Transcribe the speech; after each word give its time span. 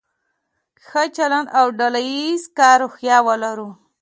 ښه 0.85 1.03
چلند 1.15 1.47
او 1.59 1.67
د 1.71 1.73
ډله 1.79 1.99
ایز 2.11 2.43
کار 2.57 2.77
روحیه 2.83 3.17
ولرو. 3.27 3.69